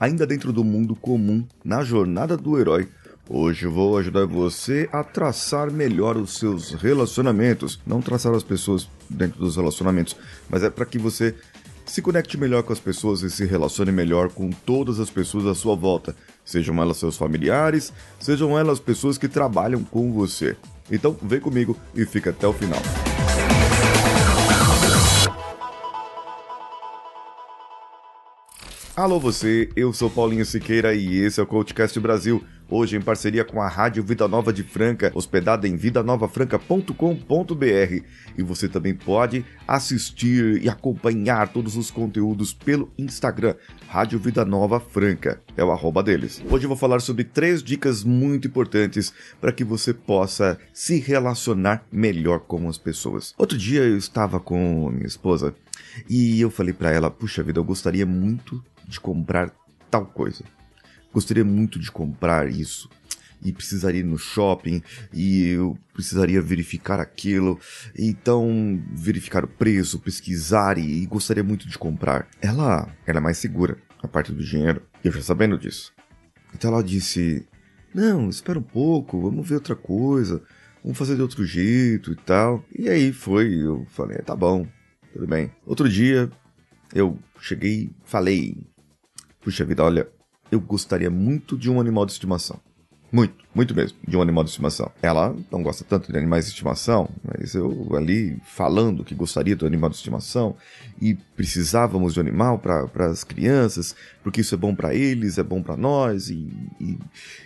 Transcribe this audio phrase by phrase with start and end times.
[0.00, 2.88] ainda dentro do mundo comum, na jornada do herói.
[3.28, 7.78] Hoje vou ajudar você a traçar melhor os seus relacionamentos.
[7.86, 10.16] Não traçar as pessoas dentro dos relacionamentos,
[10.48, 11.34] mas é para que você
[11.84, 15.54] se conecte melhor com as pessoas e se relacione melhor com todas as pessoas à
[15.54, 16.14] sua volta,
[16.44, 20.56] sejam elas seus familiares, sejam elas pessoas que trabalham com você.
[20.90, 22.80] Então, vem comigo e fica até o final.
[29.00, 32.44] Alô você, eu sou Paulinho Siqueira e esse é o Coachcast Brasil.
[32.68, 38.04] Hoje em parceria com a Rádio Vida Nova de Franca, hospedada em vidanovafranca.com.br.
[38.36, 43.54] E você também pode assistir e acompanhar todos os conteúdos pelo Instagram,
[43.88, 46.44] Rádio Vida Nova Franca, é o arroba deles.
[46.50, 51.86] Hoje eu vou falar sobre três dicas muito importantes para que você possa se relacionar
[51.90, 53.34] melhor com as pessoas.
[53.38, 55.54] Outro dia eu estava com minha esposa
[56.08, 59.52] e eu falei para ela, puxa vida, eu gostaria muito de comprar
[59.90, 60.44] tal coisa.
[61.12, 62.88] Gostaria muito de comprar isso.
[63.42, 64.82] E precisaria ir no shopping,
[65.14, 67.58] e eu precisaria verificar aquilo,
[67.98, 72.28] então verificar o preço, pesquisar e, e gostaria muito de comprar.
[72.42, 75.90] Ela, é mais segura a parte do dinheiro, eu já sabendo disso.
[76.54, 77.46] Então ela disse:
[77.94, 80.42] Não, espera um pouco, vamos ver outra coisa,
[80.82, 82.62] vamos fazer de outro jeito e tal.
[82.78, 84.66] E aí foi, eu falei: Tá bom,
[85.12, 85.50] tudo bem.
[85.66, 86.30] Outro dia
[86.94, 88.56] eu cheguei, falei:
[89.40, 90.08] Puxa vida, olha,
[90.50, 92.60] eu gostaria muito de um animal de estimação.
[93.12, 94.90] Muito, muito mesmo, de um animal de estimação.
[95.02, 99.66] Ela não gosta tanto de animais de estimação, mas eu ali falando que gostaria do
[99.66, 100.54] animal de estimação
[101.00, 105.42] e precisávamos de um animal para as crianças, porque isso é bom para eles, é
[105.42, 106.48] bom para nós, e,
[106.80, 106.98] e,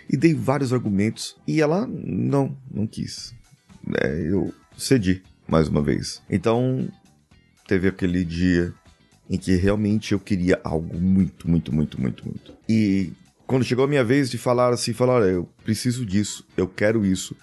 [0.07, 1.35] e, dei vários argumentos.
[1.47, 3.33] E ela não, não quis.
[4.03, 6.21] É, eu cedi mais uma vez.
[6.29, 6.87] Então,
[7.67, 8.73] teve aquele dia
[9.29, 12.53] em que realmente eu queria algo muito, muito, muito, muito, muito.
[12.69, 13.11] E
[13.47, 17.05] quando chegou a minha vez de falar assim, falar, olha, eu preciso disso, eu quero
[17.05, 17.35] isso,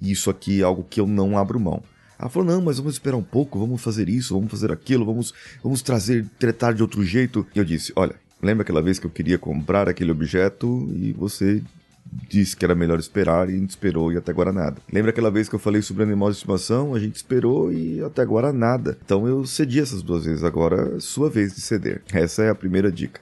[0.00, 1.82] e isso aqui é algo que eu não abro mão.
[2.18, 5.34] Ela falou, não, mas vamos esperar um pouco, vamos fazer isso, vamos fazer aquilo, vamos,
[5.62, 7.46] vamos trazer, tratar de outro jeito.
[7.54, 11.62] E eu disse, olha, lembra aquela vez que eu queria comprar aquele objeto e você
[12.28, 14.80] disse que era melhor esperar e a gente esperou e até agora nada.
[14.92, 16.94] Lembra aquela vez que eu falei sobre animal de estimação?
[16.94, 18.98] A gente esperou e até agora nada.
[19.04, 22.02] Então eu cedi essas duas vezes, agora é sua vez de ceder.
[22.12, 23.20] Essa é a primeira dica.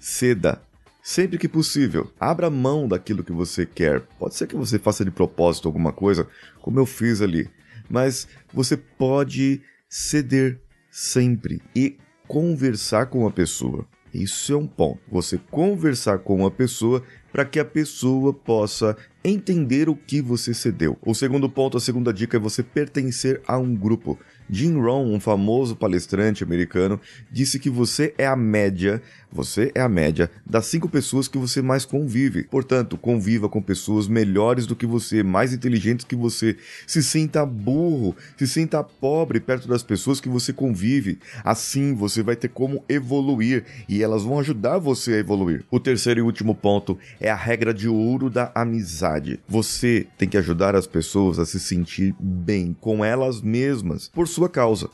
[0.00, 0.60] Ceda.
[1.02, 4.02] Sempre que possível, abra mão daquilo que você quer.
[4.18, 6.28] Pode ser que você faça de propósito alguma coisa,
[6.60, 7.50] como eu fiz ali,
[7.90, 10.60] mas você pode ceder
[10.90, 11.96] sempre e
[12.28, 13.84] conversar com a pessoa.
[14.12, 15.00] Isso é um ponto.
[15.10, 17.02] Você conversar com uma pessoa
[17.32, 20.98] para que a pessoa possa entender o que você cedeu.
[21.04, 24.18] O segundo ponto, a segunda dica é você pertencer a um grupo.
[24.50, 27.00] Jim Rohn, um famoso palestrante americano,
[27.30, 29.00] disse que você é a média,
[29.30, 32.44] você é a média das cinco pessoas que você mais convive.
[32.44, 36.56] Portanto, conviva com pessoas melhores do que você, mais inteligentes que você.
[36.86, 41.18] Se sinta burro, se sinta pobre perto das pessoas que você convive.
[41.42, 45.64] Assim, você vai ter como evoluir e elas vão ajudar você a evoluir.
[45.70, 49.11] O terceiro e último ponto é a regra de ouro da amizade.
[49.48, 54.48] Você tem que ajudar as pessoas a se sentir bem com elas mesmas por sua
[54.48, 54.88] causa.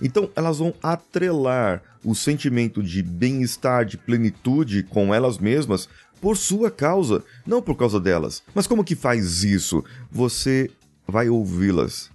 [0.00, 5.88] Então, elas vão atrelar o sentimento de bem-estar, de plenitude com elas mesmas
[6.20, 8.42] por sua causa, não por causa delas.
[8.54, 9.84] Mas como que faz isso?
[10.10, 10.70] Você
[11.06, 12.10] vai ouvi-las.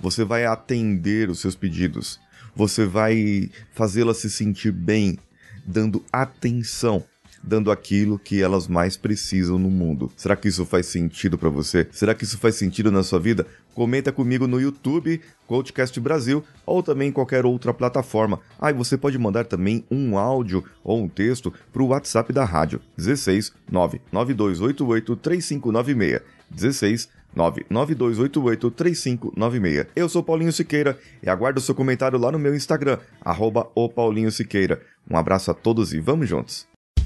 [0.00, 2.18] Você vai atender os seus pedidos.
[2.54, 5.18] Você vai fazê-las se sentir bem,
[5.64, 7.04] dando atenção
[7.42, 10.10] dando aquilo que elas mais precisam no mundo.
[10.16, 11.88] Será que isso faz sentido para você?
[11.90, 13.46] Será que isso faz sentido na sua vida?
[13.74, 18.40] Comenta comigo no YouTube, Coachcast Brasil, ou também em qualquer outra plataforma.
[18.60, 22.44] Ah, e você pode mandar também um áudio ou um texto para o WhatsApp da
[22.44, 26.20] rádio, 16 99288 3596.
[26.50, 29.86] 16 992883596.
[29.96, 33.88] Eu sou Paulinho Siqueira e aguardo o seu comentário lá no meu Instagram, arroba o
[33.88, 34.80] Paulinho Siqueira.
[35.10, 36.71] Um abraço a todos e vamos juntos!